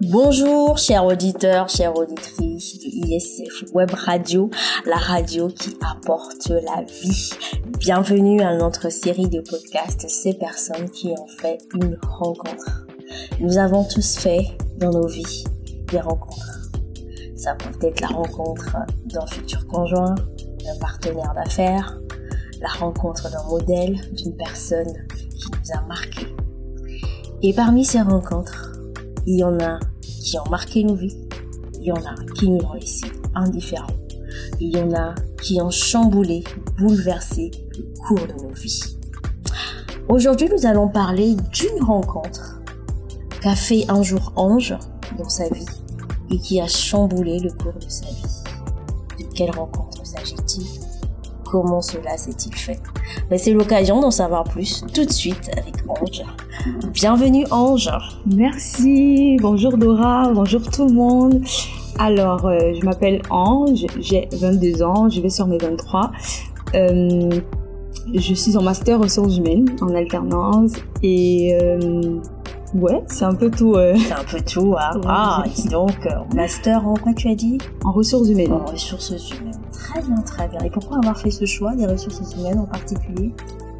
[0.00, 4.50] Bonjour, chers auditeurs, chères auditrices de ISF Web Radio,
[4.86, 7.30] la radio qui apporte la vie.
[7.78, 12.86] Bienvenue à notre série de podcasts Ces personnes qui ont fait une rencontre.
[13.38, 15.44] Nous avons tous fait dans nos vies
[15.92, 16.70] des rencontres.
[17.36, 18.76] Ça peut être la rencontre
[19.06, 20.16] d'un futur conjoint,
[20.64, 22.00] d'un partenaire d'affaires,
[22.60, 26.26] la rencontre d'un modèle, d'une personne qui nous a marqué.
[27.42, 28.73] Et parmi ces rencontres,
[29.26, 31.16] il y en a qui ont marqué nos vies,
[31.80, 33.86] il y en a qui nous ont laissés indifférents,
[34.60, 36.44] il y en a qui ont chamboulé,
[36.78, 38.96] bouleversé le cours de nos vies.
[40.08, 42.60] Aujourd'hui, nous allons parler d'une rencontre
[43.40, 44.76] qu'a fait un jour Ange
[45.18, 45.66] dans sa vie
[46.30, 48.42] et qui a chamboulé le cours de sa vie.
[49.18, 50.83] De quelle rencontre s'agit-il?
[51.54, 52.80] Comment cela s'est-il fait
[53.30, 56.24] Mais c'est l'occasion d'en savoir plus tout de suite avec Ange.
[56.92, 57.88] Bienvenue Ange.
[58.26, 59.36] Merci.
[59.40, 60.32] Bonjour Dora.
[60.34, 61.44] Bonjour tout le monde.
[62.00, 63.86] Alors, euh, je m'appelle Ange.
[64.00, 65.08] J'ai 22 ans.
[65.08, 66.10] Je vais sur mes 23.
[66.74, 67.30] Euh,
[68.12, 70.72] je suis en master ressources humaines en alternance
[71.04, 72.18] et euh,
[72.74, 73.74] ouais, c'est un peu tout.
[73.76, 75.00] euh, C'est un peu tout, hein.
[75.06, 77.58] Ah, dis donc, master en quoi tu as dit?
[77.84, 78.52] En ressources humaines.
[78.52, 79.54] En ressources humaines.
[79.94, 80.60] Très bien, très bien.
[80.64, 83.32] Et pourquoi avoir fait ce choix des ressources humaines en particulier?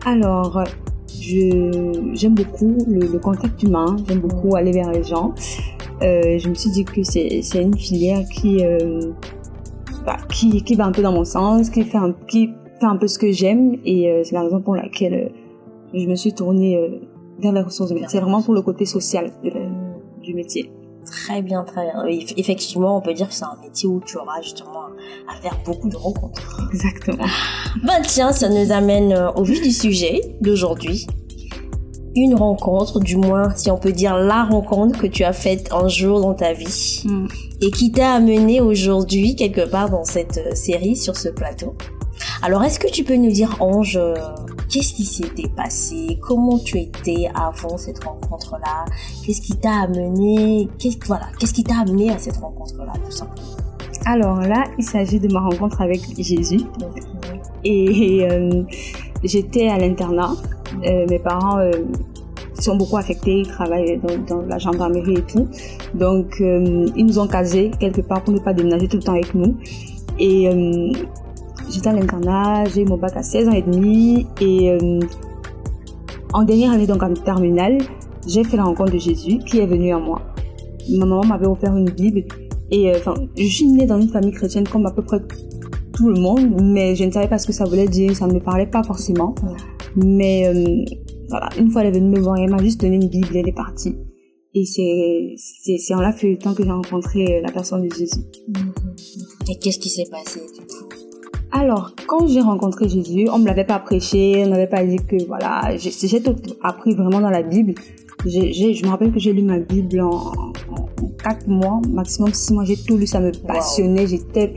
[0.07, 0.62] Alors,
[1.09, 3.97] je j'aime beaucoup le, le contact humain.
[4.09, 5.35] J'aime beaucoup aller vers les gens.
[6.03, 9.11] Euh, je me suis dit que c'est c'est une filière qui euh,
[10.07, 12.97] bah, qui qui va un peu dans mon sens, qui fait un qui fait un
[12.97, 15.33] peu ce que j'aime et euh, c'est la raison pour laquelle
[15.92, 17.01] je me suis tournée
[17.41, 18.07] vers les ressources humaines.
[18.09, 19.70] C'est vraiment pour le côté social de la-
[20.23, 20.70] du métier.
[21.27, 22.03] Très bien, très bien.
[22.05, 24.87] Oui, effectivement, on peut dire que c'est un métier où tu auras justement
[25.29, 26.69] à faire beaucoup de rencontres.
[26.73, 27.25] Exactement.
[27.84, 31.07] Ben tiens, ça nous amène euh, au vif du sujet d'aujourd'hui.
[32.17, 35.89] Une rencontre, du moins si on peut dire la rencontre que tu as faite un
[35.89, 37.27] jour dans ta vie Mm.
[37.61, 41.75] et qui t'a amené aujourd'hui quelque part dans cette euh, série sur ce plateau.
[42.42, 44.14] Alors est-ce que tu peux nous dire Ange, euh,
[44.74, 46.18] qu'est-ce qui s'était passé?
[46.20, 48.85] Comment tu étais avant cette rencontre-là?
[49.24, 50.68] Qu'est-ce qui t'a amené?
[50.80, 53.46] Qu'est-ce voilà, qu'est-ce qui t'a amené à cette rencontre-là tout simplement?
[54.05, 56.63] Alors là, il s'agit de ma rencontre avec Jésus.
[57.64, 58.64] Et euh,
[59.23, 60.33] j'étais à l'internat.
[60.84, 61.70] Euh, mes parents euh,
[62.58, 65.46] sont beaucoup affectés, ils travaillent dans, dans la gendarmerie et tout.
[65.95, 69.34] Donc, ils nous ont casés quelque part pour ne pas déménager tout le temps avec
[69.36, 69.57] nous.
[70.18, 70.48] Et
[71.74, 74.27] j'étais à l'internat, j'ai mon bac à 16 ans et demi.
[74.40, 75.01] Et euh,
[76.33, 77.79] en dernière année, donc en terminale,
[78.27, 80.23] j'ai fait la rencontre de Jésus qui est venu à moi.
[80.89, 82.24] Ma maman m'avait offert une Bible.
[82.70, 85.18] Et euh, enfin, je suis née dans une famille chrétienne comme à peu près
[85.95, 88.34] tout le monde, mais je ne savais pas ce que ça voulait dire, ça ne
[88.34, 89.34] me parlait pas forcément.
[89.96, 90.84] Mais euh,
[91.29, 93.48] voilà, une fois elle est venue me voir, elle m'a juste donné une Bible, elle
[93.48, 93.96] est partie.
[94.57, 98.20] Et c'est en la temps que j'ai rencontré la personne de Jésus.
[99.51, 100.83] Et qu'est-ce qui s'est passé du coup?
[101.57, 105.25] Alors, quand j'ai rencontré Jésus, on me l'avait pas prêché, on m'avait pas dit que
[105.29, 107.75] voilà, j'ai tout appris vraiment dans la Bible.
[108.27, 110.33] Je me rappelle que j'ai lu ma Bible en,
[111.23, 112.64] quatre mois, maximum six mois.
[112.64, 114.07] J'ai tout lu, ça me passionnait.
[114.09, 114.55] J'étais,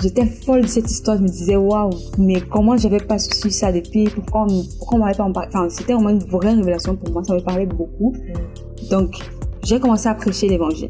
[0.00, 1.18] j'étais folle de cette histoire.
[1.18, 4.04] Je me disais waouh, mais comment j'avais pas su ça depuis?
[4.04, 7.12] Pourquoi, on- pourquoi on m'avait pas en parlé Enfin, c'était vraiment une vraie révélation pour
[7.12, 7.22] moi.
[7.24, 8.14] Ça me parlait beaucoup.
[8.90, 9.18] Donc,
[9.64, 10.88] j'ai commencé à prêcher l'évangile.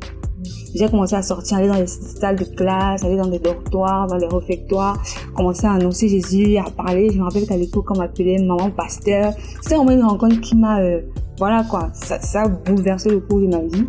[0.74, 4.16] J'ai commencé à sortir, aller dans les salles de classe, aller dans des dortoirs, dans
[4.16, 5.02] les réfectoires,
[5.34, 7.10] commencer à annoncer Jésus, à parler.
[7.12, 9.32] Je me rappelle qu'à l'époque, on m'appelait maman pasteur.
[9.62, 11.00] C'était vraiment une rencontre qui m'a, euh,
[11.38, 13.86] voilà quoi, ça, ça a bouleversé le cours de ma vie.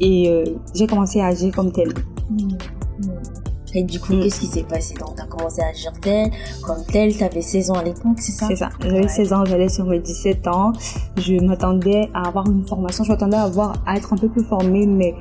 [0.00, 1.92] Et euh, j'ai commencé à agir comme tel.
[3.74, 4.20] Et du coup, Mm.
[4.22, 6.30] qu'est-ce qui s'est passé Donc, t'as commencé à agir tel,
[6.62, 8.46] comme tel, t'avais 16 ans à l'époque, c'est ça?
[8.48, 8.68] C'est ça.
[8.82, 9.08] J'avais Ouais.
[9.08, 10.72] 16 ans, j'allais sur mes 17 ans.
[11.16, 14.44] Je m'attendais à avoir une formation, je m'attendais à avoir, à être un peu plus
[14.44, 15.14] formée, mais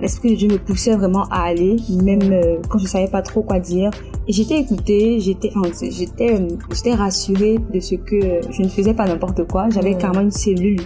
[0.00, 3.42] l'esprit de Dieu me poussait vraiment à aller, même euh, quand je savais pas trop
[3.42, 3.90] quoi dire?
[4.28, 8.68] Et j'étais écoutée, j'étais, enfin, j'étais, euh, j'étais rassurée de ce que euh, je ne
[8.68, 9.68] faisais pas n'importe quoi.
[9.70, 10.80] J'avais carrément une cellule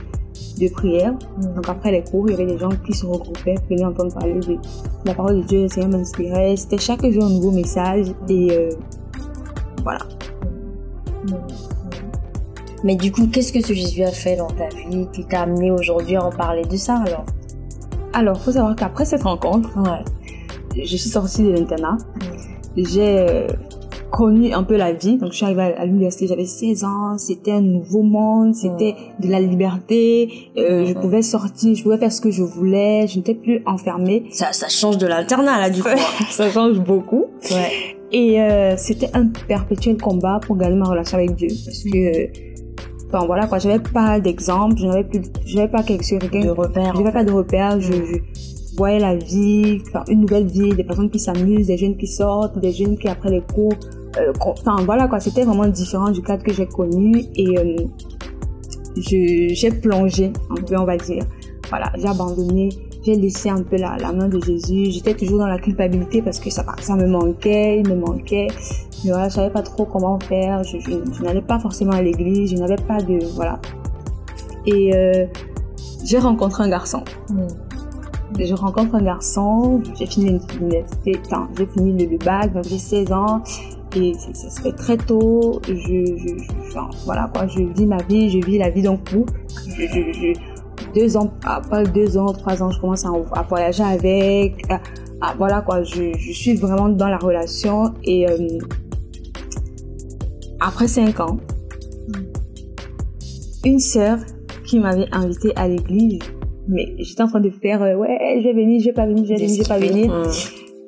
[0.61, 1.15] de prière.
[1.39, 4.15] Donc après les cours, il y avait des gens qui se regroupaient, qui venaient entendre
[4.15, 4.57] parler de
[5.05, 6.57] la parole de Dieu, le Seigneur m'inspirait.
[6.57, 8.71] C'était chaque jour un nouveau message et euh,
[9.83, 10.01] voilà.
[12.85, 15.71] Mais du coup, qu'est-ce que ce Jésus a fait dans ta vie qui t'a amené
[15.71, 17.25] aujourd'hui à en parler de ça alors?
[18.15, 20.05] Alors, faut savoir qu'après cette rencontre, Ouais.
[20.85, 21.99] je suis sortie de l'internat.
[22.77, 23.47] J'ai euh,
[24.11, 25.17] connu un peu la vie.
[25.19, 27.19] Donc, je suis arrivée à, l'université, j'avais 16 ans.
[27.19, 30.51] C'était un nouveau monde, c'était de la liberté.
[30.57, 31.01] Euh, Je Mhm.
[31.01, 33.07] pouvais sortir, je pouvais faire ce que je voulais.
[33.09, 34.25] Je n'étais plus enfermée.
[34.31, 35.89] Ça, ça change de l'internat là du coup.
[36.31, 37.27] Ça change beaucoup.
[37.51, 37.97] ouais.
[38.13, 41.49] Et euh, c'était un perpétuel combat pour gagner ma relation avec Dieu.
[41.65, 42.29] Parce que,
[43.15, 46.95] enfin voilà quoi, j'avais pas d'exemple, je n'avais plus, j'avais pas quelque chose, De repères.
[46.97, 51.11] j'avais pas de repères, je, je, voyais la vie, enfin, une nouvelle vie, des personnes
[51.11, 53.73] qui s'amusent, des jeunes qui sortent, des jeunes qui après les cours,
[54.19, 57.77] euh, enfin voilà quoi, c'était vraiment différent du cadre que j'ai connu et euh,
[58.97, 61.25] j'ai plongé un peu, on va dire.
[61.71, 62.69] Voilà, j'ai abandonné,
[63.05, 64.87] j'ai laissé un peu la, la main de Jésus.
[64.91, 68.49] J'étais toujours dans la culpabilité parce que ça, ça me manquait, il me manquait.
[69.05, 70.65] Mais voilà, je savais pas trop comment faire.
[70.65, 73.61] Je, je, n'allais pas forcément à l'église, je n'avais pas de, voilà.
[74.67, 75.27] Et euh,
[76.05, 77.05] j'ai rencontré un garçon.
[77.29, 77.47] Mm.
[78.39, 83.43] Je rencontre un garçon, j'ai fini l'université, enfin, j'ai fini le, bac, j'ai 16 ans
[83.95, 85.61] et ça se fait très tôt.
[85.69, 86.43] Je,
[87.05, 89.33] voilà quoi, je vis ma vie, je vis la vie d'un couple.
[89.79, 90.33] Je,
[90.95, 94.63] deux ans, après deux ans, trois ans, je commence à, voyager avec.
[95.39, 98.59] voilà quoi, je, suis vraiment dans la relation et euh,
[100.61, 101.39] après cinq ans,
[103.65, 104.19] une sœur
[104.67, 106.21] qui m'avait invité à l'église
[106.69, 109.25] mais j'étais en train de faire euh, ouais je vais venir je vais pas venir
[109.25, 110.13] je vais venir je vais pas venir.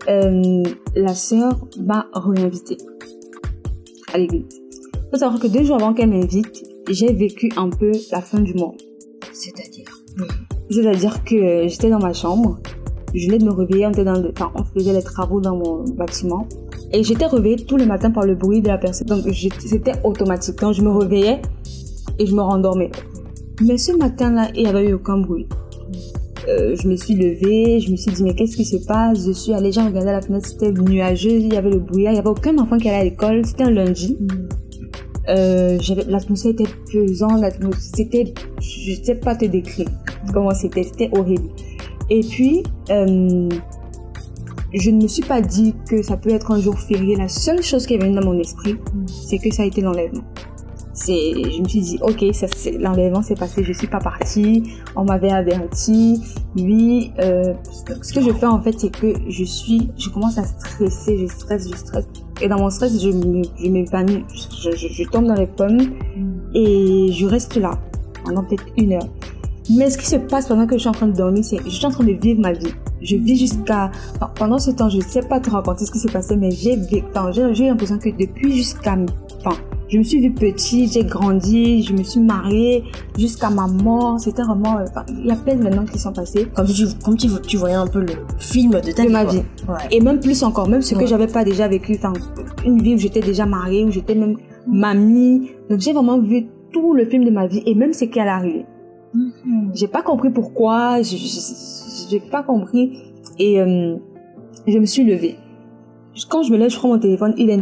[0.09, 0.63] euh,
[0.95, 2.77] la sœur m'a réinvité
[4.13, 4.63] à l'église.
[5.11, 8.55] Faut savoir que deux jours avant qu'elle m'invite j'ai vécu un peu la fin du
[8.55, 8.81] monde.
[9.33, 9.86] C'est-à-dire?
[10.71, 12.59] C'est-à-dire que euh, j'étais dans ma chambre
[13.15, 16.47] je venais de me réveiller on faisait les travaux dans mon bâtiment
[16.93, 19.25] et j'étais réveillée tous les matins par le bruit de la personne donc
[19.59, 21.41] c'était automatique donc je me réveillais
[22.19, 22.91] et je me rendormais
[23.63, 25.47] mais ce matin-là, il n'y avait eu aucun bruit.
[26.49, 29.27] Euh, je me suis levée, je me suis dit mais qu'est-ce qui se passe?
[29.27, 32.17] Je suis allée, j'ai regardé la fenêtre, c'était nuageux, il y avait le brouillard, il
[32.17, 34.17] n'y avait aucun enfant qui allait à l'école, c'était un lundi.
[34.21, 34.27] Mm.
[35.29, 37.45] Euh, l'atmosphère était pesante,
[37.79, 39.89] c'était, je ne sais pas te décrire
[40.33, 41.49] comment c'était, c'était horrible.
[42.11, 43.49] Et puis, euh,
[44.73, 47.17] je ne me suis pas dit que ça peut être un jour férié.
[47.17, 49.07] La seule chose qui est venue dans mon esprit, mm.
[49.09, 50.23] c'est que ça a été l'enlèvement
[50.97, 54.63] c'est, je me suis dit, ok, ça, c'est, l'enlèvement s'est passé, je suis pas partie,
[54.97, 56.23] on m'avait averti,
[56.57, 57.53] oui, euh,
[58.03, 61.27] ce que je fais en fait, c'est que je suis, je commence à stresser, je
[61.27, 62.07] stresse, je stresse,
[62.41, 65.81] et dans mon stress, je, je m'évanouis, je, je, je, tombe dans les pommes,
[66.55, 67.79] et je reste là,
[68.25, 69.09] pendant peut-être une heure.
[69.69, 71.71] Mais ce qui se passe pendant que je suis en train de dormir, c'est, je
[71.71, 72.73] suis en train de vivre ma vie.
[73.03, 73.91] Je vis jusqu'à,
[74.37, 77.05] pendant ce temps, je sais pas te raconter ce qui s'est passé, mais j'ai, j'ai,
[77.53, 78.97] j'ai l'impression que depuis jusqu'à,
[79.45, 79.57] enfin,
[79.89, 82.85] je me suis vue petite, j'ai grandi, je me suis mariée
[83.17, 84.19] jusqu'à ma mort.
[84.19, 84.79] C'était vraiment,
[85.09, 86.47] il y a plein maintenant qui sont passés.
[86.55, 89.43] Comme tu, comme tu, tu voyais un peu le film de ta de ma vie.
[89.91, 91.95] Et même plus encore, même ce que j'avais pas déjà vécu.
[91.95, 92.13] Enfin,
[92.65, 94.37] une vie où j'étais déjà mariée, où j'étais même
[94.67, 95.51] mamie.
[95.71, 98.31] Donc j'ai vraiment vu tout le film de ma vie et même ce qui allait
[98.31, 98.67] arriver.
[99.15, 102.99] Mm J'ai pas compris pourquoi, j'ai pas compris
[103.39, 103.97] et euh,
[104.67, 105.37] je me suis levée
[106.25, 107.61] quand je me lève, je prends mon téléphone, il est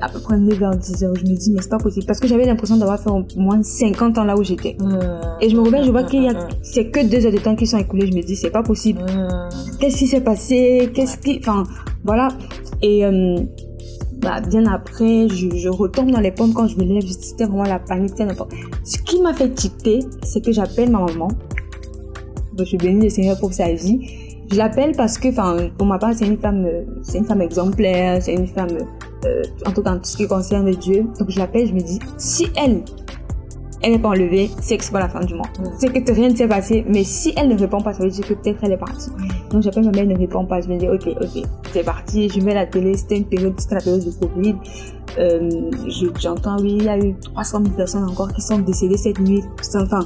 [0.00, 1.18] à peu près 9h, 10h.
[1.18, 2.06] Je me dis, mais c'est pas possible.
[2.06, 4.76] Parce que j'avais l'impression d'avoir fait au moins 50 ans là où j'étais.
[5.40, 7.54] Et je me réveille, je vois qu'il y a, c'est que deux heures de temps
[7.54, 8.06] qui sont écoulés.
[8.06, 9.04] Je me dis, c'est pas possible.
[9.78, 10.90] Qu'est-ce qui s'est passé?
[10.94, 11.64] Qu'est-ce qui, enfin,
[12.04, 12.28] voilà.
[12.82, 13.38] Et, euh,
[14.20, 17.02] bah, bien après, je, je, retombe dans les pommes quand je me lève.
[17.06, 18.14] C'était vraiment la panique.
[18.84, 21.28] Ce qui m'a fait tiquer, c'est que j'appelle ma maman.
[22.58, 24.21] Je bénis le Seigneur pour sa vie.
[24.52, 26.68] Je l'appelle parce que, enfin, pour ma part, c'est une femme,
[27.00, 28.76] c'est une femme exemplaire, c'est une femme,
[29.24, 31.06] euh, en tout cas, en tout ce qui concerne Dieu.
[31.18, 32.82] Donc, je l'appelle, je me dis, si elle,
[33.80, 35.46] elle n'est pas enlevée, c'est que c'est pas la fin du mois.
[35.78, 38.26] C'est que rien ne s'est passé, mais si elle ne répond pas, ça veut dire
[38.26, 39.08] que peut-être elle est partie.
[39.50, 40.60] Donc, j'appelle ma mère, elle ne répond pas.
[40.60, 42.28] Je me dis, ok, ok, c'est parti.
[42.28, 44.56] Je mets la télé, c'était une période, c'était la période de Covid.
[45.18, 45.70] Euh,
[46.20, 49.42] j'entends, oui, il y a eu 300 000 personnes encore qui sont décédées cette nuit.
[49.76, 50.00] Enfin,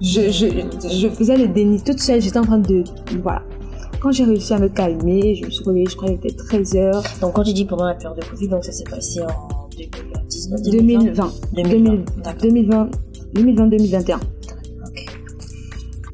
[0.00, 0.46] je, je,
[0.88, 2.82] je faisais le déni toute seule, j'étais en train de,
[3.22, 3.42] voilà.
[4.00, 6.76] Quand j'ai réussi à me calmer, je me suis réveillée, je crois qu'il était 13
[6.76, 7.02] heures.
[7.20, 10.62] Donc quand tu dis pendant la période de Covid, donc ça s'est passé en 2019,
[10.62, 11.32] 2020.
[11.54, 12.04] 2020.
[12.42, 12.90] 2020,
[13.34, 14.20] 2020, 2021.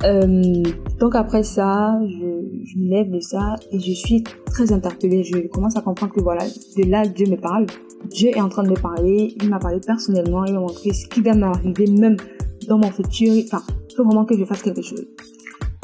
[0.02, 0.62] Euh,
[0.98, 2.16] donc après ça, je,
[2.64, 5.22] je, me lève de ça et je suis très interpellée.
[5.24, 7.66] Je commence à comprendre que voilà, de là, Dieu me parle.
[8.08, 9.34] Dieu est en train de me parler.
[9.42, 10.44] Il m'a parlé personnellement.
[10.44, 12.16] Il m'a montré ce qui va m'arriver même
[12.66, 13.32] dans mon futur.
[13.44, 15.06] Enfin, il faut vraiment que je fasse quelque chose.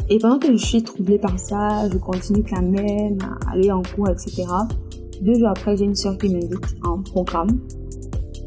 [0.08, 3.82] Et pendant que je suis troublée par ça, je continue quand même à aller en
[3.82, 4.44] cours, etc.
[5.20, 7.58] Deux jours après, j'ai une soeur qui m'invite à un programme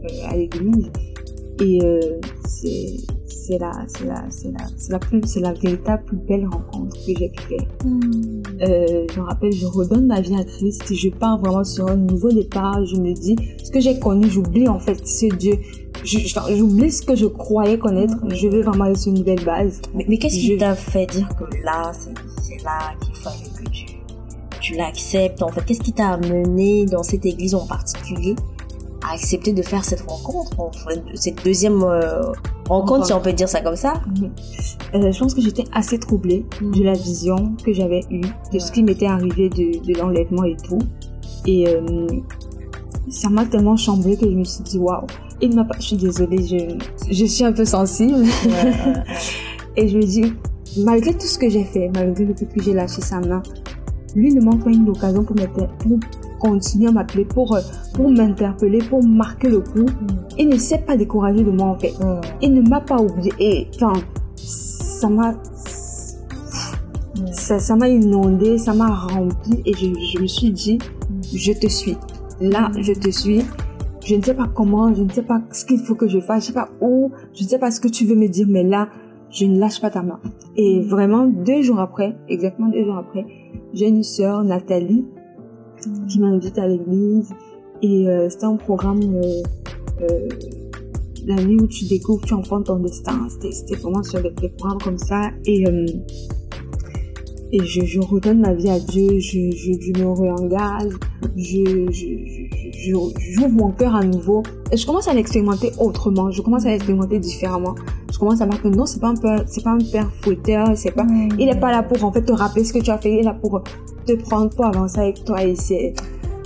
[0.03, 0.89] euh, à l'église.
[1.61, 1.99] Et euh,
[2.45, 3.71] c'est la
[4.05, 4.27] la
[4.89, 7.67] la plus la véritable plus belle rencontre que j'ai pu faire.
[7.83, 8.43] Hmm.
[8.61, 10.93] Euh, je me rappelle, je redonne ma vie à Christ.
[10.93, 12.85] Je pars vraiment sur un nouveau départ.
[12.85, 15.55] Je me dis ce que j'ai connu, j'oublie en fait ce Dieu
[16.03, 18.15] j'oublie ce que je croyais connaître.
[18.29, 19.81] Je veux vraiment aller sur une nouvelle base.
[19.93, 23.85] Mais, qu'est-ce qui t'a fait dire que là, c'est là qu'il fallait que tu,
[24.59, 28.35] tu l'acceptes En fait, qu'est-ce qui t'a amené dans cette église en particulier
[29.07, 30.53] a accepté de faire cette rencontre,
[31.15, 32.33] cette deuxième euh,
[32.67, 33.93] rencontre, si on peut dire ça comme ça?
[34.19, 34.31] Mhm.
[34.95, 38.21] euh, Je pense que j'étais assez troublée de la vision que j'avais eue,
[38.53, 40.79] de ce qui m'était arrivé de, de l'enlèvement et tout.
[41.45, 42.07] Et euh,
[43.09, 45.05] ça m'a tellement chamboulée que je me suis dit, waouh,
[45.41, 48.25] il m'a pas, je suis désolée, je, je suis un peu sensible.
[49.77, 50.33] et je me dis,
[50.77, 53.41] malgré tout ce que j'ai fait, malgré le fait que j'ai lâché sa main,
[54.15, 55.99] lui ne manque pas une occasion pour, pour
[56.39, 57.61] continuer à m'appeler, pour, euh,
[57.93, 59.81] pour m'interpeller, pour marquer le coup.
[59.81, 60.07] Mm.
[60.37, 61.93] Il ne s'est pas découragé de moi en fait.
[61.99, 62.21] Mm.
[62.41, 63.31] Il ne m'a pas oublié.
[63.39, 63.93] Et enfin,
[64.35, 65.37] ça m'a mm.
[67.33, 70.79] ça m'a inondé, ça m'a rempli et je, je, me suis dit,
[71.33, 71.97] je te suis.
[72.41, 73.41] Là, je te suis.
[74.05, 76.45] Je ne sais pas comment, je ne sais pas ce qu'il faut que je fasse,
[76.45, 78.47] je ne sais pas où, je ne sais pas ce que tu veux me dire,
[78.49, 78.89] mais là,
[79.29, 80.19] je ne lâche pas ta main.
[80.55, 83.25] Et vraiment, deux jours après, exactement deux jours après,
[83.73, 85.05] j'ai une sœur, Nathalie,
[86.07, 87.29] qui m'invite à l'église.
[87.81, 89.43] Et euh, c'était un programme, euh,
[90.01, 90.27] euh,
[91.27, 93.27] nuit où tu découvres, tu enfantes ton destin.
[93.29, 95.29] C'était vraiment sur des, programmes comme ça.
[95.47, 95.85] Euh,
[97.51, 100.93] et je, je redonne ma vie à Dieu, je, je, je me réengage,
[101.35, 102.91] je, je,
[103.31, 104.43] j'ouvre mon cœur à nouveau.
[104.71, 107.75] Et je commence à l'expérimenter autrement, je commence à l'expérimenter différemment.
[108.11, 110.67] Je commence à voir que non, c'est pas un père, c'est pas un père fouetteur,
[110.75, 111.05] c'est pas,
[111.39, 113.19] il est pas là pour en fait te rappeler ce que tu as fait, il
[113.19, 113.63] est là pour
[114.05, 115.93] te prendre pour avancer avec toi et c'est,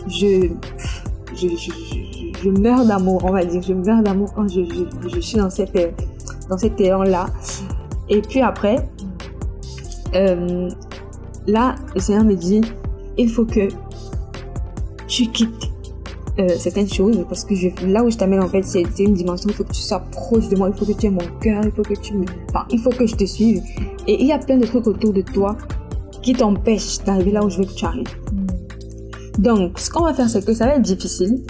[0.08, 0.50] je,
[1.36, 1.72] je, je,
[2.42, 5.50] je, meurs d'amour, on va dire, je meurs d'amour quand je, je, je suis dans
[5.50, 5.78] cette,
[6.50, 7.28] dans cet élan-là.
[8.10, 8.88] Et puis après,
[10.16, 10.70] euh,
[11.48, 12.62] là, le Seigneur me dit,
[13.18, 13.68] il faut que
[15.08, 15.70] tu quittes
[16.40, 19.50] euh, certaines choses parce que je, là où je t'amène en fait c'est une dimension
[19.50, 21.62] il faut que tu sois proche de moi il faut que tu aies mon cœur
[21.64, 23.62] il faut que tu me enfin il faut que je te suive.
[24.08, 25.56] Et il y a plein de trucs autour de toi
[26.24, 28.08] qui t'empêchent d'arriver là où je veux que tu arrives.
[29.38, 31.44] Donc ce qu'on va faire c'est que ça va être difficile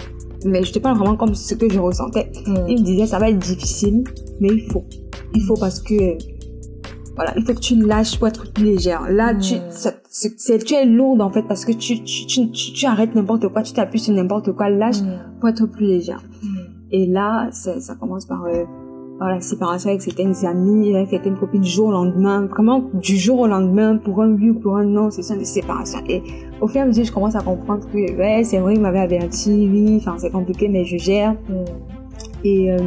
[0.45, 2.29] mais je te parle vraiment comme ce que je ressentais.
[2.45, 2.55] Mm.
[2.67, 4.03] il me disait ça va être difficile
[4.41, 4.83] mais il faut.
[5.33, 6.17] Il faut parce que
[7.15, 9.09] voilà, il faut que tu lâches pour être plus légère.
[9.09, 9.55] Là, tu,
[10.09, 13.61] c'est, tu es lourde en fait parce que tu, tu, tu, tu, arrêtes n'importe quoi,
[13.61, 14.97] tu t'appuies sur n'importe quoi, lâche
[15.39, 16.23] pour être plus légère.
[16.91, 18.65] Et là, ça, ça commence par, euh,
[19.19, 22.45] par la séparation avec certaines amies, avec certaines copines du jour au lendemain.
[22.45, 25.45] Vraiment, du jour au lendemain, pour un oui ou pour un non, c'est ça des
[25.45, 25.99] séparations.
[26.07, 26.21] Et
[26.61, 28.99] au fur et à mesure, je commence à comprendre que, ouais, c'est vrai, il m'avait
[28.99, 31.35] averti, oui, enfin, c'est compliqué, mais je gère.
[32.43, 32.77] Et, euh,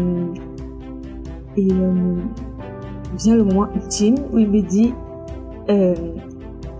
[1.57, 2.17] et, euh,
[3.17, 4.93] vient le moment ultime où il me dit,
[5.69, 5.95] euh,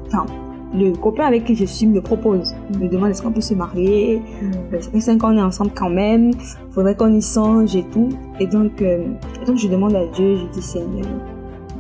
[0.07, 0.27] enfin,
[0.75, 4.21] le copain avec qui je suis me propose, me demande est-ce qu'on peut se marier?
[4.43, 4.81] Mm.
[4.81, 6.33] Ça fait 5 ans qu'on est ensemble quand même,
[6.71, 8.09] faudrait qu'on y songe et tout.
[8.41, 9.07] Et donc, euh,
[9.47, 11.07] donc je demande à Dieu, je dis Seigneur,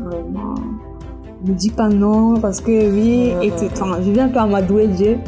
[0.04, 0.54] vraiment,
[1.44, 3.66] me dis pas non parce que oui, et tout.
[3.80, 5.18] Enfin, je viens un peu amadouer Dieu.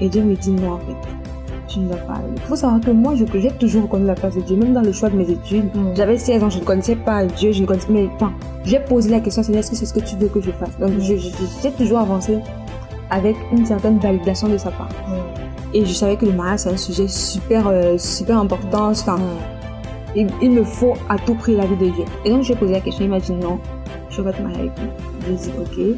[0.00, 1.25] Et Dieu me dit non en fait
[1.68, 2.20] tu ne pas.
[2.34, 4.92] Il faut savoir que moi, j'ai toujours reconnu la place de Dieu, même dans le
[4.92, 5.74] choix de mes études.
[5.74, 5.94] Mm.
[5.94, 8.32] J'avais 16 ans, je ne connaissais pas Dieu, je ne connaissais mais enfin,
[8.64, 10.78] j'ai posé la question, c'est est-ce que c'est ce que tu veux que je fasse?
[10.78, 12.38] Donc, j'ai toujours avancé
[13.10, 14.88] avec une certaine validation de sa part.
[14.88, 15.74] Mm.
[15.74, 18.90] Et je savais que le mariage, c'est un sujet super, euh, super important.
[18.90, 19.18] Enfin,
[20.14, 20.26] mm.
[20.42, 22.04] il, me faut à tout prix la vie de Dieu.
[22.24, 23.58] Et donc, j'ai posé la question, il m'a dit non,
[24.10, 24.88] je vais te marier avec lui.
[25.26, 25.96] J'ai dit ok.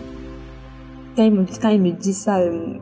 [1.17, 2.75] Quand il me, quand il me dit ça, euh,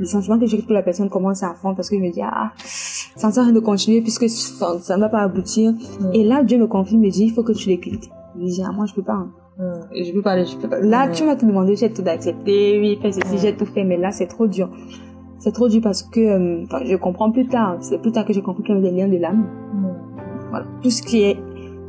[0.00, 2.52] le sentiment que j'ai que la personne commence à fondre parce qu'il me dit ah
[2.56, 5.72] ça ne sert à rien de continuer puisque ça ne va pas aboutir.
[5.72, 6.14] Mm.
[6.14, 8.62] et là Dieu me confie me dit il faut que tu les quittes je dis
[8.66, 9.30] ah moi je peux pas hein.
[9.58, 10.02] mm.
[10.02, 10.80] je peux pas je peux pas.
[10.80, 11.12] Là mm.
[11.12, 14.10] tu m'as tout demandé j'ai tout accepté oui fais ceci j'ai tout fait mais là
[14.10, 14.70] c'est trop dur.
[15.38, 18.42] C'est trop dur parce que euh, je comprends plus tard c'est plus tard que j'ai
[18.42, 19.46] compris qu'il y avait des liens de l'âme.
[20.50, 20.66] Voilà.
[20.82, 21.36] Tout ce qui est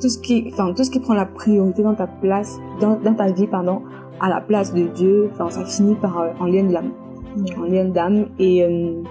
[0.01, 3.13] tout ce qui enfin tout ce qui prend la priorité dans ta place dans, dans
[3.13, 3.82] ta vie pardon
[4.20, 6.91] à la place de Dieu enfin ça finit par euh, en lien de l'âme
[7.58, 8.28] en lien d'âme.
[8.40, 9.02] Et euh,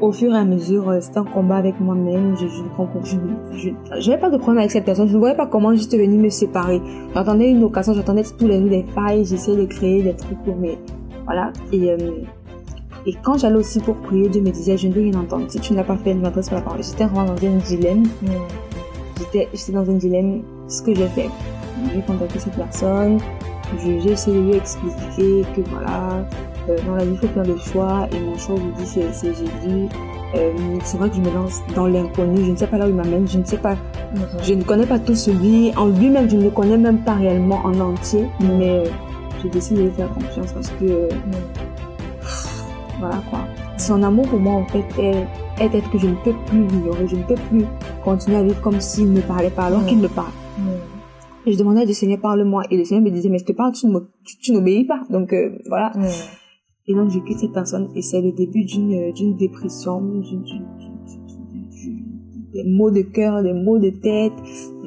[0.00, 2.36] au fur et à mesure, euh, c'était un combat avec moi-même.
[2.36, 5.08] Je je, pas de problème avec cette personne.
[5.08, 6.80] Je ne voyais pas comment juste venir me séparer.
[7.14, 9.24] J'entendais une occasion, j'entendais tous les jours des failles.
[9.24, 10.78] J'essayais de créer des trucs pour mes...
[11.24, 11.52] Voilà.
[11.72, 11.96] Et, euh,
[13.06, 15.46] et quand j'allais aussi pour prier, Dieu me disait, je ne veux rien entendre.
[15.48, 16.82] Si tu ne l'as pas fait, ne m'adresse pas la parole.
[16.82, 18.04] J'étais vraiment dans un dilemme.
[19.18, 20.42] J'étais, j'étais dans un dilemme.
[20.68, 21.28] Ce que j'ai fait.
[21.94, 23.18] J'ai contacté cette personne.
[23.78, 26.26] J'ai essayé de lui expliquer que voilà,
[26.68, 28.08] euh, dans la vie, il faut faire le choix.
[28.12, 29.88] Et mon choix, je dis, c'est Jésus.
[30.34, 30.52] Euh,
[30.82, 32.44] c'est vrai que je me lance dans l'inconnu.
[32.44, 33.28] Je ne sais pas là où il m'amène.
[33.28, 33.76] Je ne sais pas.
[34.42, 35.74] Je ne connais pas tout celui.
[35.76, 38.26] En lui-même, je ne le connais même pas réellement en entier.
[38.40, 38.84] Mais
[39.42, 41.08] je décide de lui faire confiance parce que.
[42.98, 43.40] voilà quoi.
[43.76, 45.26] Son amour pour moi, en fait, est,
[45.60, 47.06] est être que je ne peux plus l'ignorer.
[47.08, 47.64] Je ne peux plus
[48.04, 50.32] continuer à vivre comme s'il ne me parlait pas alors qu'il me parle.
[51.46, 52.62] Et je demandais à Dieu, Seigneur, parle-moi.
[52.70, 53.86] Et le Seigneur me disait, mais je te parle, tu,
[54.40, 55.02] tu, n'obéis pas.
[55.10, 55.92] Donc, euh, voilà.
[56.86, 60.44] Et donc, je quitte cette personne et c'est le début d'une, d'une dépression, d'une,
[62.52, 64.34] des maux de cœur, des maux de tête.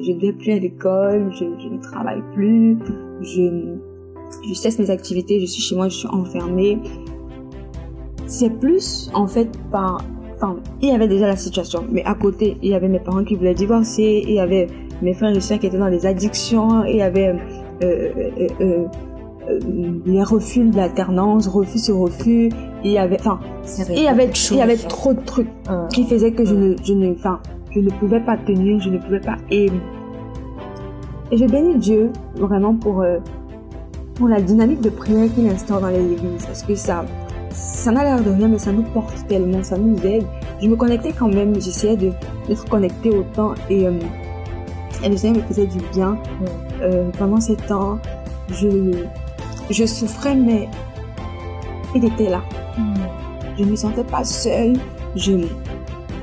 [0.00, 2.78] Je ne vais plus à l'école, je, je, ne travaille plus,
[3.20, 3.74] je,
[4.48, 6.78] je cesse mes activités, je suis chez moi, je suis enfermée.
[8.26, 10.04] C'est plus, en fait, par...
[10.36, 13.24] Enfin, il y avait déjà la situation, mais à côté, il y avait mes parents
[13.24, 14.68] qui voulaient divorcer, il y avait
[15.02, 17.30] mes frères et soeurs qui étaient dans des addictions, il y avait...
[17.30, 17.36] Euh,
[17.82, 18.84] euh, euh, euh,
[20.04, 22.50] les refus de l'alternance, refus sur refus.
[22.84, 23.40] Il y avait, enfin,
[23.90, 25.48] il y avait, il y avait trop de trucs
[25.90, 27.40] qui faisaient que je ne, je ne, enfin,
[27.74, 29.36] je ne pouvais pas tenir, je ne pouvais pas.
[29.50, 29.70] Et,
[31.30, 33.18] et je bénis Dieu vraiment pour, euh,
[34.14, 36.46] pour la dynamique de prière qu'il instaure dans les églises.
[36.46, 37.04] Parce que ça,
[37.50, 40.24] ça n'a l'air de rien, mais ça nous porte tellement, ça nous aide.
[40.60, 42.10] Je me connectais quand même, j'essayais de,
[42.46, 43.92] d'être connecté autant et, euh,
[45.04, 46.16] et le Seigneur me faisait du bien.
[46.82, 47.98] Euh, pendant ces temps,
[48.50, 49.04] je,
[49.70, 50.68] je souffrais, mais
[51.94, 52.42] il était là.
[53.56, 54.76] Je ne me sentais pas seule.
[55.16, 55.32] Je,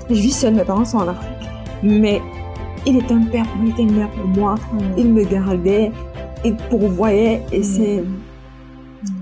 [0.09, 1.49] je vis seule, mes parents sont en Afrique.
[1.83, 2.21] Mais
[2.85, 4.55] il était un père pour moi, il était une mère pour moi.
[4.97, 5.91] Il me gardait,
[6.43, 7.41] il pourvoyait.
[7.51, 8.03] Et c'est.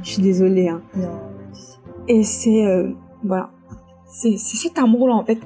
[0.03, 0.69] Je suis désolée.
[0.69, 0.81] Hein.
[2.07, 2.65] Et c'est.
[2.65, 2.91] Euh,
[3.23, 3.49] voilà.
[4.07, 5.39] C'est cet amour-là, en fait.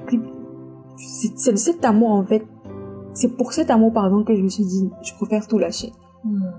[0.96, 2.46] C'est cet amour, en fait.
[3.14, 5.92] C'est pour cet amour, pardon, que je me suis dit, je préfère tout lâcher.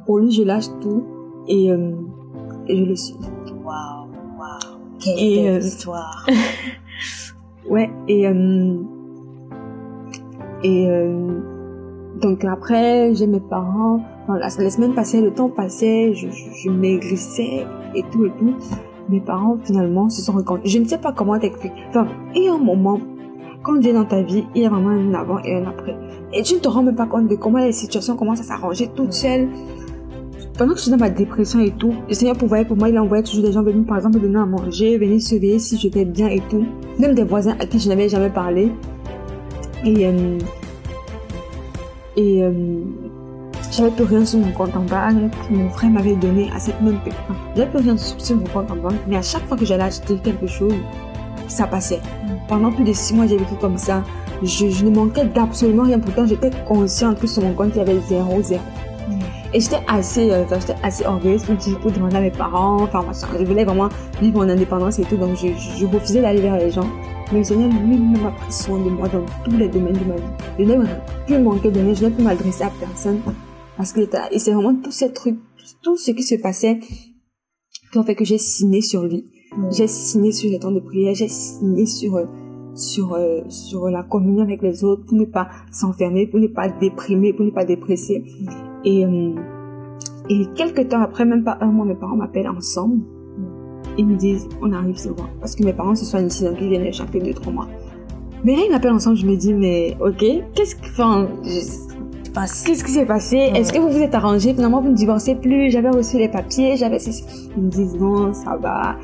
[0.06, 1.04] Pour lui, je lâche tout
[1.50, 1.92] et, euh,
[2.68, 3.16] et je le suis.
[3.66, 4.08] Waouh,
[4.40, 6.26] waouh, quelle et, belle euh, histoire.
[7.70, 8.78] ouais, et euh,
[10.64, 10.88] et
[12.22, 14.02] donc après, j'ai mes parents.
[14.28, 17.66] Enfin, les semaines passaient, le temps passait, je, je, je maigrissais
[17.96, 18.54] et tout et tout.
[19.08, 20.70] Mes parents finalement se sont rencontrés.
[20.70, 21.82] Je ne sais pas comment t'expliquer.
[21.90, 23.00] Enfin, il y a un moment
[23.64, 25.96] quand Dieu est dans ta vie, il y a vraiment un avant et un après.
[26.34, 28.90] Et tu ne te rends même pas compte de comment les situations commencent à s'arranger
[28.96, 29.50] toutes seules
[30.60, 33.00] pendant que je suis dans ma dépression et tout, le Seigneur pouvait pour moi, il
[33.00, 36.04] envoyait toujours des gens venir, par exemple, me donner à manger, venir surveiller si j'étais
[36.04, 36.66] bien et tout.
[37.00, 38.70] Même des voisins à qui je n'avais jamais parlé.
[39.86, 40.38] Et, euh,
[42.18, 42.52] et, euh,
[43.72, 46.82] j'avais plus rien sur mon compte en banque que mon frère m'avait donné à cette
[46.82, 47.38] même personne.
[47.56, 50.18] J'avais plus rien sur mon compte en banque, mais à chaque fois que j'allais acheter
[50.22, 50.76] quelque chose,
[51.48, 52.02] ça passait.
[52.50, 54.04] Pendant plus de six mois, j'ai vécu comme ça.
[54.44, 56.00] Je, je ne manquais d'absolument rien.
[56.00, 58.62] Pourtant, j'étais consciente que sur mon compte, il y avait zéro, zéro.
[59.52, 63.04] Et j'étais assez, euh, j'étais assez orgueilleuse pour, pour demander à mes parents, enfin,
[63.40, 63.90] je voulais vraiment
[64.22, 66.88] vivre mon indépendance et tout, donc je, je, refusais d'aller vers les gens.
[67.32, 70.16] Mais le Seigneur lui-même a pris soin de moi dans tous les domaines de ma
[70.16, 70.22] vie.
[70.60, 70.78] Je n'ai
[71.26, 73.22] plus manquer de rien, je n'ai plus m'adresser à personne.
[73.76, 75.40] Parce que, et c'est vraiment tous ces trucs,
[75.82, 76.80] tout ce qui se passait
[77.92, 79.26] qui ont fait que j'ai signé sur lui.
[79.72, 82.26] J'ai signé sur les temps de prière, j'ai signé sur, euh,
[82.76, 86.70] sur, euh, sur la communion avec les autres pour ne pas s'enfermer, pour ne pas
[86.70, 88.24] déprimer, pour ne pas dépresser.
[88.86, 89.34] Et, euh,
[90.30, 93.02] et quelques temps après, même pas un mois, mes parents m'appellent ensemble.
[93.98, 95.28] Ils me disent, on arrive souvent.
[95.40, 97.68] Parce que mes parents se soignent ici, donc ils viennent chaque deux, trois mois.
[98.44, 100.24] Mais là, ils m'appellent ensemble, je me dis, mais ok,
[100.56, 101.28] qu'est-ce que, enfin,
[102.66, 103.38] qu'est-ce qui s'est passé?
[103.54, 104.54] Est-ce que vous vous êtes arrangé?
[104.54, 106.98] Finalement, vous ne divorcez plus J'avais reçu les papiers, j'avais...
[107.58, 108.96] Ils me disent, non, ça va.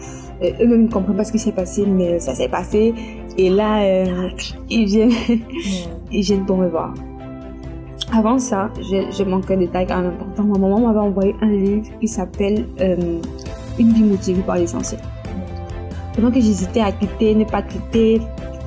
[0.41, 2.93] Euh, eux-mêmes ne comprennent pas ce qui s'est passé, mais ça s'est passé.
[3.37, 4.29] Et là, euh,
[4.69, 5.11] ils viennent,
[6.11, 6.93] ils viennent pour me voir.
[8.17, 10.43] Avant ça, j'ai manqué un détail quand même important.
[10.43, 13.19] Ma maman m'avait envoyé un livre qui s'appelle euh,
[13.77, 15.01] Une vie motivée par l'essentiel.
[16.15, 18.21] Pendant que j'hésitais à quitter, ne pas quitter,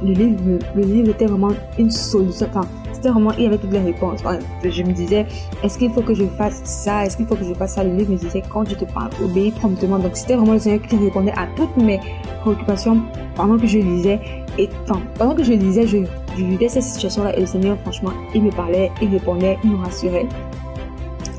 [0.05, 2.47] le livre, le livre était vraiment une solution.
[2.51, 4.21] Enfin, c'était vraiment, il y avait toutes les réponses.
[4.63, 5.25] Je me disais,
[5.63, 7.07] est-ce qu'il faut que je fasse ça?
[7.07, 7.85] Est-ce qu'il faut que je fasse ça?
[7.85, 9.99] Le livre me disait, quand je te parle, obéis promptement.
[9.99, 12.01] Donc, c'était vraiment le Seigneur qui répondait à toutes mes
[12.43, 13.01] préoccupations
[13.35, 14.21] pendant que je lisais.
[14.59, 15.99] Et enfin, pendant que je lisais, je
[16.38, 19.77] je vivais cette situation-là et le Seigneur, franchement, il me parlait, il répondait, il me
[19.77, 20.27] rassurait.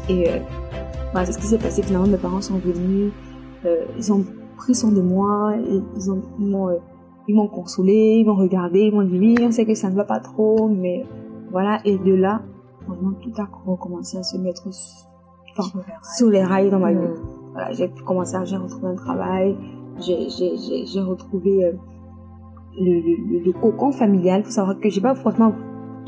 [0.09, 0.39] Et euh,
[1.11, 1.81] voilà, c'est ce qui s'est passé.
[1.81, 3.13] Finalement, mes parents sont venus,
[3.65, 4.25] euh, ils ont
[4.57, 5.53] pris soin de moi,
[5.95, 6.77] ils ont, m'ont, euh,
[7.27, 9.95] ils m'ont consolé, ils m'ont regardé, ils m'ont dit oui, on sait que ça ne
[9.95, 11.05] va pas trop, mais
[11.51, 11.79] voilà.
[11.85, 12.41] Et de là,
[12.87, 14.67] vraiment, tout a recommencé à se mettre
[15.57, 15.79] enfin,
[16.17, 17.07] sur les rails dans ma vie.
[17.53, 19.55] Voilà, j'ai commencé à, j'ai retrouvé un travail,
[19.99, 21.73] j'ai, retrouvé euh,
[22.77, 24.43] le, cocon familial.
[24.43, 25.53] faut savoir que j'ai pas forcément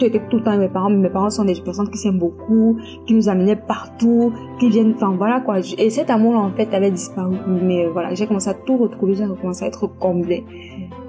[0.06, 2.19] été tout le temps avec mes parents, mais mes parents sont des personnes qui s'aiment
[2.19, 5.60] beaucoup, qui nous amenaient partout, qui viennent, enfin voilà quoi.
[5.60, 7.36] Et cet amour en fait avait disparu.
[7.47, 10.43] Mais euh, voilà, j'ai commencé à tout retrouver, j'ai commencé à être comblée.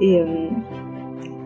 [0.01, 0.49] Et euh,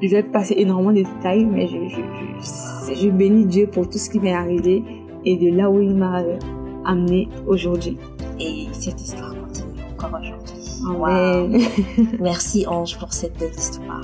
[0.02, 4.10] je vais passer énormément de détails, mais je, je, je, bénis Dieu pour tout ce
[4.10, 4.82] qui m'est arrivé
[5.24, 6.38] et de là où il m'a euh,
[6.84, 7.98] amené aujourd'hui.
[8.40, 10.55] Et cette histoire continue encore aujourd'hui.
[10.84, 11.60] Amen.
[12.20, 14.00] Merci Ange pour cette belle histoire.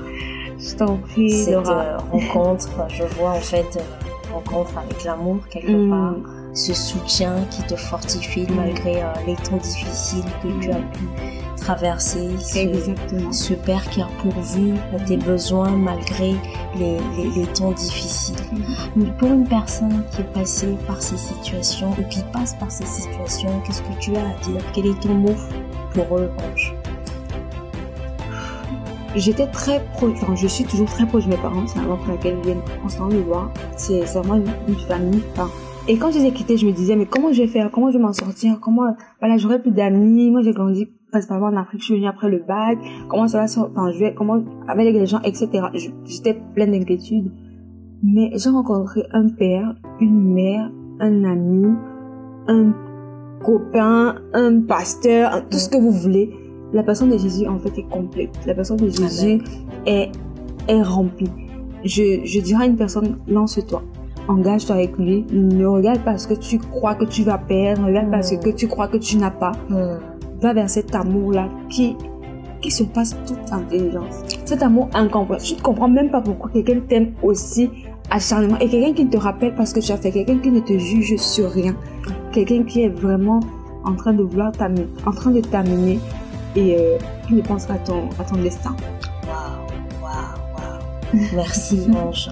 [0.59, 1.45] Je t'en prie.
[1.45, 5.91] Cette euh, rencontre, je vois en fait euh, rencontre avec l'amour quelque mm.
[5.91, 6.15] part,
[6.55, 11.05] ce soutien qui te fortifie malgré euh, les temps difficiles que tu as pu
[11.57, 16.35] traverser ce, Père qui a pourvu à tes besoins malgré
[16.77, 16.99] les,
[17.37, 18.35] les, temps difficiles.
[18.97, 19.17] Mm-hmm.
[19.17, 23.61] pour une personne qui est passée par ces situations ou qui passe par ces situations,
[23.65, 24.63] qu'est-ce que tu as à dire?
[24.75, 25.37] Quel est ton mot?
[26.01, 26.75] Ange
[29.15, 31.97] J'étais très proche, enfin, je suis toujours très proche de mes parents, c'est la raison
[31.99, 33.51] pour laquelle ils viennent constamment me voir.
[33.77, 35.23] C'est vraiment une, famille.
[35.87, 37.71] Et quand je les ai quittés, je me disais, mais comment je vais faire?
[37.71, 38.59] Comment je vais m'en sortir?
[38.61, 40.31] Comment, voilà, j'aurai plus d'amis.
[40.31, 41.81] Moi, j'ai grandi principalement en Afrique.
[41.81, 42.79] Je suis venue après le bac.
[43.09, 45.51] Comment ça va Enfin, je vais, comment, avec les gens, etc.
[46.07, 47.31] J'étais pleine d'inquiétudes.
[48.03, 51.75] Mais j'ai rencontré un père, une mère, un ami,
[52.49, 52.73] un
[53.43, 56.31] copain, un pasteur, tout ce que vous voulez.
[56.73, 58.31] La personne de Jésus, en fait, est complète.
[58.47, 59.43] La personne de Jésus
[59.87, 60.11] est,
[60.69, 61.31] est remplie.
[61.85, 63.83] Je, je dirais à une personne, lance-toi
[64.29, 65.25] engage-toi avec lui.
[65.33, 68.35] Ne regarde pas ce que tu crois que tu vas perdre, ne regarde pas ce
[68.35, 69.53] que tu crois que tu n'as pas.
[69.69, 69.99] Hmm.
[70.41, 71.97] Va vers cet amour-là qui,
[72.61, 74.23] qui surpasse toute intelligence.
[74.45, 75.57] Cet amour incompréhensible.
[75.57, 77.71] Tu ne comprends même pas pourquoi quelqu'un t'aime aussi
[78.11, 78.59] acharnement.
[78.59, 81.17] Et quelqu'un qui te rappelle parce que tu as fait, quelqu'un qui ne te juge
[81.17, 81.77] sur rien.
[82.33, 83.41] Quelqu'un qui est vraiment
[83.85, 86.01] en train de vouloir t'amener, en train de t'amener
[86.57, 88.75] et euh, qui ne pense qu'à ton, à ton destin.
[89.27, 90.13] Waouh, waouh,
[90.57, 91.29] waouh.
[91.35, 92.31] Merci, ange.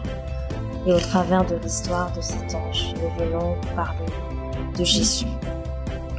[0.87, 4.07] Et au travers de l'histoire de cet ange, nous venons parler
[4.79, 5.27] de Jésus.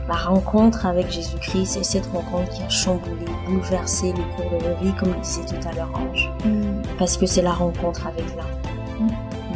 [0.07, 4.75] La rencontre avec Jésus-Christ et cette rencontre qui a chamboulé, bouleversé le cours de nos
[4.81, 6.29] vies, comme le disait tout à l'heure Ange.
[6.45, 6.81] Mm.
[6.99, 9.07] Parce que c'est la rencontre avec l'un.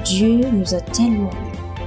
[0.03, 1.29] Dieu nous a tellement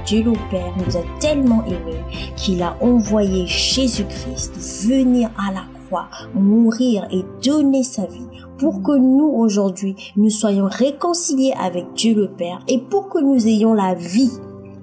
[0.05, 2.03] Dieu le Père nous a tellement aimés
[2.35, 4.55] qu'il a envoyé Jésus-Christ
[4.87, 10.67] venir à la croix, mourir et donner sa vie pour que nous aujourd'hui nous soyons
[10.67, 14.31] réconciliés avec Dieu le Père et pour que nous ayons la vie,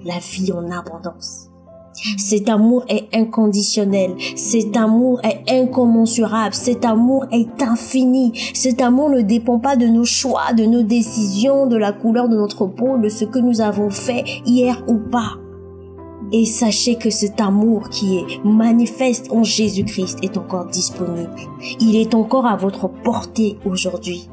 [0.03, 1.46] la vie en abondance.
[2.17, 9.21] Cet amour est inconditionnel, cet amour est incommensurable, cet amour est infini, cet amour ne
[9.21, 13.09] dépend pas de nos choix, de nos décisions, de la couleur de notre peau, de
[13.09, 15.37] ce que nous avons fait hier ou pas.
[16.31, 21.31] Et sachez que cet amour qui est manifeste en Jésus-Christ est encore disponible.
[21.79, 24.29] Il est encore à votre portée aujourd'hui.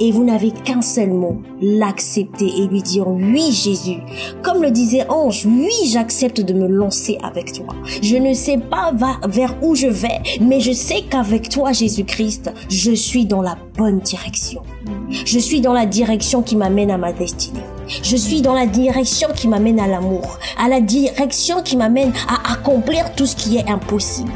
[0.00, 3.98] Et vous n'avez qu'un seul mot, l'accepter et lui dire oui Jésus.
[4.42, 7.66] Comme le disait Ange, oui j'accepte de me lancer avec toi.
[8.02, 8.92] Je ne sais pas
[9.26, 14.00] vers où je vais, mais je sais qu'avec toi Jésus-Christ, je suis dans la bonne
[14.00, 14.62] direction.
[15.10, 17.60] Je suis dans la direction qui m'amène à ma destinée.
[18.02, 22.52] Je suis dans la direction qui m'amène à l'amour, à la direction qui m'amène à
[22.52, 24.32] accomplir tout ce qui est impossible.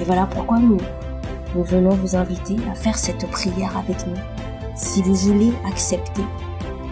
[0.00, 0.78] Et voilà pourquoi nous,
[1.56, 4.16] nous venons vous inviter à faire cette prière avec nous.
[4.76, 6.22] Si vous voulez accepter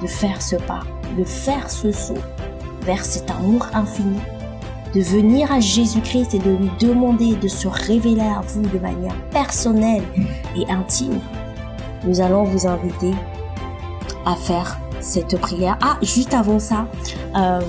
[0.01, 0.81] de faire ce pas,
[1.19, 2.15] de faire ce saut
[2.83, 4.19] vers cet amour infini,
[4.95, 9.15] de venir à Jésus-Christ et de lui demander de se révéler à vous de manière
[9.31, 10.05] personnelle
[10.57, 11.21] et intime,
[12.05, 13.13] nous allons vous inviter
[14.25, 15.79] à faire cette prière.
[15.83, 16.87] Ah, juste avant ça,
[17.37, 17.61] euh,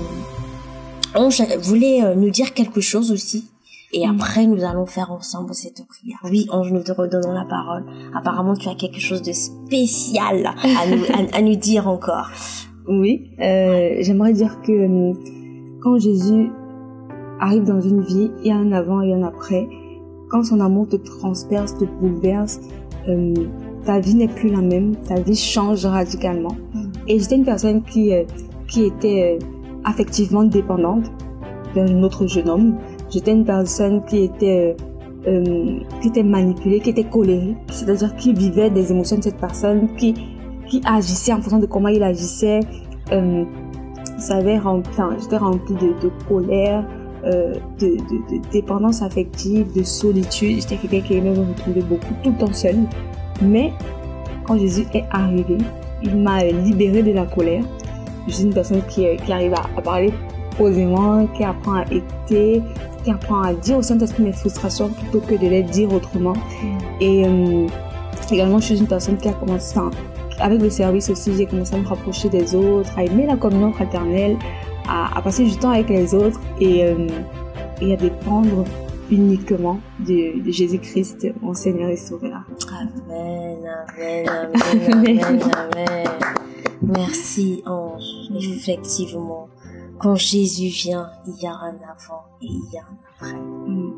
[1.14, 1.28] on
[1.62, 3.48] voulait euh, nous dire quelque chose aussi.
[3.92, 4.10] Et mm.
[4.10, 6.18] après, nous allons faire ensemble cette prière.
[6.24, 7.84] Oui, Ange, nous te redonnons la parole.
[8.14, 12.30] Apparemment, tu as quelque chose de spécial à nous, à, nous dire encore.
[12.88, 15.12] Oui, euh, j'aimerais dire que euh,
[15.82, 16.50] quand Jésus
[17.40, 19.68] arrive dans une vie, il y a un avant et un après.
[20.30, 22.60] Quand son amour te transperce, te bouleverse,
[23.08, 23.34] euh,
[23.84, 26.56] ta vie n'est plus la même, ta vie change radicalement.
[26.74, 26.84] Mm.
[27.08, 28.24] Et j'étais une personne qui, euh,
[28.68, 29.38] qui était
[29.84, 31.04] affectivement dépendante
[31.74, 32.78] d'un autre jeune homme.
[33.10, 34.76] J'étais une personne qui était,
[35.26, 39.94] euh, qui était manipulée, qui était colérique, c'est-à-dire qui vivait des émotions de cette personne,
[39.96, 40.14] qui,
[40.66, 42.60] qui agissait en fonction de comment il agissait.
[43.12, 43.44] Euh,
[44.18, 46.84] enfin, j'étais remplie de, colère,
[47.24, 47.96] euh, de,
[48.52, 50.60] dépendance affective, de solitude.
[50.60, 52.76] J'étais quelqu'un qui aimait me retrouver beaucoup tout le temps seul.
[53.42, 53.72] Mais
[54.46, 55.58] quand Jésus est arrivé,
[56.02, 57.64] il m'a libéré de la colère.
[58.26, 60.12] Je suis une personne qui, qui arrive à, parler
[60.56, 62.62] posément, qui apprend à écouter,
[63.04, 66.34] qui apprend à dire au Saint-Esprit mes frustrations plutôt que de les dire autrement.
[66.34, 66.78] Mm.
[67.00, 67.66] Et euh,
[68.30, 69.78] également, je suis une personne qui a commencé,
[70.38, 73.72] avec le service aussi, j'ai commencé à me rapprocher des autres, à aimer la communion
[73.72, 74.36] fraternelle,
[74.88, 77.08] à, passer du temps avec les autres et, euh,
[77.80, 78.64] et à dépendre
[79.10, 82.42] uniquement de, de Jésus-Christ, mon Seigneur et Sauveur.
[83.08, 83.58] Amen,
[83.98, 84.28] amen,
[84.92, 86.08] amen, amen, amen.
[86.82, 88.02] Merci, ange.
[88.38, 89.45] Effectivement,
[89.98, 93.38] quand Jésus vient, il y a un avant et il y a un après.
[93.38, 93.92] Mm.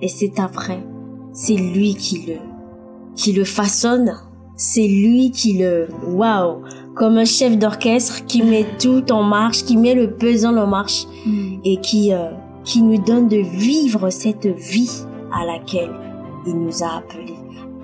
[0.00, 0.84] Et cet après,
[1.32, 2.36] c'est lui qui le,
[3.14, 4.14] qui le façonne.
[4.56, 6.62] C'est lui qui le, waouh,
[6.94, 11.06] comme un chef d'orchestre qui met tout en marche, qui met le pesant en marche
[11.26, 11.60] mm.
[11.64, 12.30] et qui, euh,
[12.64, 15.92] qui nous donne de vivre cette vie à laquelle
[16.46, 17.38] il nous a appelés.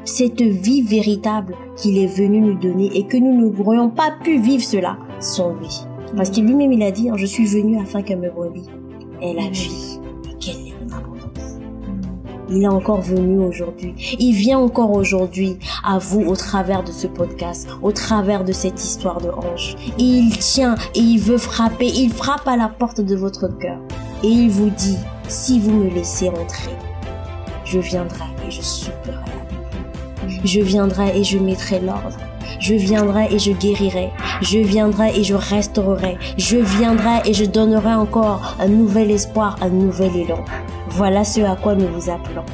[0.05, 4.63] Cette vie véritable qu'il est venu nous donner et que nous n'aurions pas pu vivre
[4.63, 5.86] cela sans lui.
[6.15, 8.69] Parce que lui-même, il a dit, je suis venu afin que me brebis
[9.23, 9.99] ait la vie
[10.31, 11.59] et qu'elle en abondance.
[12.49, 13.95] Il est encore venu aujourd'hui.
[14.19, 18.83] Il vient encore aujourd'hui à vous au travers de ce podcast, au travers de cette
[18.83, 19.75] histoire de hanche.
[19.99, 21.87] Et il tient et il veut frapper.
[21.87, 23.79] Il frappe à la porte de votre cœur.
[24.23, 26.73] Et il vous dit, si vous me laissez entrer,
[27.65, 30.41] je viendrai et je souperai avec vous.
[30.45, 32.17] Je viendrai et je mettrai l'ordre.
[32.61, 34.11] Je viendrai et je guérirai.
[34.43, 36.19] Je viendrai et je restaurerai.
[36.37, 40.45] Je viendrai et je donnerai encore un nouvel espoir, un nouvel élan.
[40.89, 42.45] Voilà ce à quoi nous vous appelons.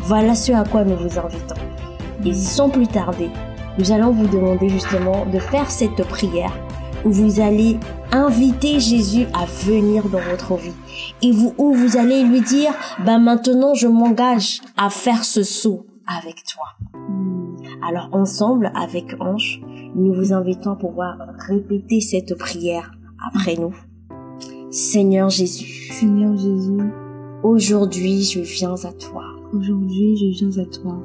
[0.00, 1.54] Voilà ce à quoi nous vous invitons.
[2.24, 3.30] Et sans plus tarder,
[3.78, 6.52] nous allons vous demander justement de faire cette prière
[7.04, 7.78] où vous allez
[8.12, 10.74] inviter Jésus à venir dans votre vie
[11.22, 12.72] et vous, où vous allez lui dire,
[13.04, 16.64] bah maintenant je m'engage à faire ce saut avec toi.
[17.86, 19.60] Alors ensemble, avec Ange,
[19.94, 22.92] nous vous invitons à pouvoir répéter cette prière
[23.26, 23.74] après nous.
[24.70, 25.92] Seigneur Jésus.
[25.92, 26.78] Seigneur Jésus.
[27.42, 29.24] Aujourd'hui, je viens à toi.
[29.52, 30.98] Aujourd'hui, je viens à toi.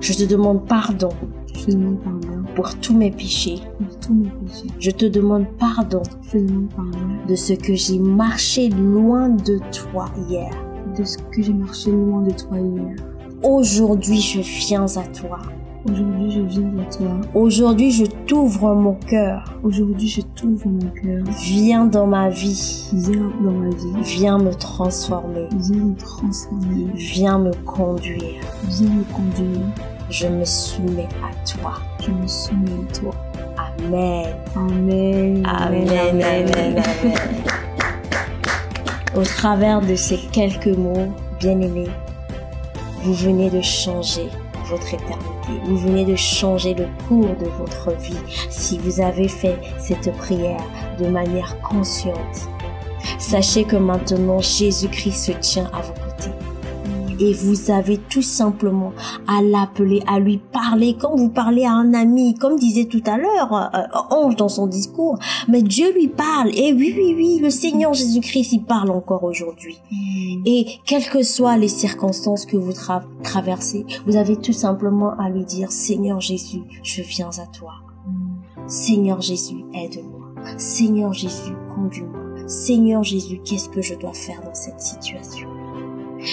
[0.00, 1.10] Je te demande pardon.
[1.54, 2.44] Je te demande pardon.
[2.56, 3.60] Pour tous mes péchés.
[3.78, 4.66] Pour tous mes péchés.
[4.80, 6.02] Je te demande pardon.
[6.22, 6.98] Je te demande pardon.
[7.28, 10.50] De ce que j'ai marché loin de toi hier.
[10.98, 12.96] De ce que j'ai marché loin de toi hier.
[13.42, 15.40] Aujourd'hui, je viens à toi.
[15.84, 17.10] Aujourd'hui, je viens à toi.
[17.34, 19.42] Aujourd'hui, je t'ouvre mon cœur.
[19.64, 21.24] Aujourd'hui, je t'ouvre mon cœur.
[21.42, 22.88] Viens dans ma vie.
[22.92, 24.02] Viens dans ma vie.
[24.02, 25.48] Viens me transformer.
[25.56, 26.86] Viens me transformer.
[26.94, 28.40] Viens me conduire.
[28.68, 29.66] Viens me conduire.
[30.08, 31.74] Je me soumets à toi.
[32.00, 33.14] Je me soumets à toi.
[33.58, 34.36] Amen.
[34.54, 35.44] Amen.
[35.44, 35.88] Amen.
[35.88, 36.22] Amen.
[36.22, 36.78] Amen.
[36.78, 37.14] amen.
[39.16, 41.90] Au travers de ces quelques mots, bien-aimés,
[43.02, 44.28] vous venez de changer
[44.66, 45.60] votre éternité.
[45.64, 48.16] Vous venez de changer le cours de votre vie
[48.48, 50.64] si vous avez fait cette prière
[51.00, 52.48] de manière consciente.
[53.18, 56.51] Sachez que maintenant Jésus-Christ se tient à vos côtés.
[57.18, 58.92] Et vous avez tout simplement
[59.26, 63.16] à l'appeler, à lui parler comme vous parlez à un ami, comme disait tout à
[63.16, 65.18] l'heure euh, Ange dans son discours.
[65.48, 66.50] Mais Dieu lui parle.
[66.54, 69.78] Et oui, oui, oui, le Seigneur Jésus-Christ, il parle encore aujourd'hui.
[70.44, 75.28] Et quelles que soient les circonstances que vous tra traversez, vous avez tout simplement à
[75.28, 77.74] lui dire, Seigneur Jésus, je viens à toi.
[78.66, 80.28] Seigneur Jésus, aide-moi.
[80.56, 82.48] Seigneur Jésus, conduis-moi.
[82.48, 85.51] Seigneur Jésus, qu'est-ce que je dois faire dans cette situation?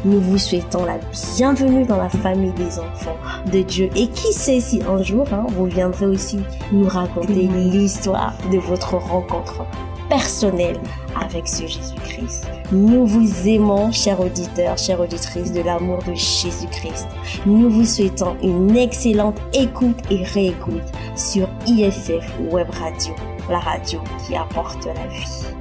[0.06, 1.00] Nous vous souhaitons la
[1.38, 3.18] bienvenue dans la famille des enfants
[3.52, 3.90] de Dieu.
[3.96, 6.40] Et qui sait si un jour, hein, vous viendrez aussi
[6.72, 9.66] nous raconter l'histoire de votre rencontre
[10.10, 10.80] personnelle
[11.20, 12.48] avec ce Jésus-Christ.
[12.72, 17.08] Nous vous aimons, chers auditeurs, chères auditrices, de l'amour de Jésus-Christ.
[17.46, 20.84] Nous vous souhaitons une excellente écoute et réécoute
[21.16, 23.14] sur ISF Web Radio,
[23.50, 25.57] la radio qui apporte la vie.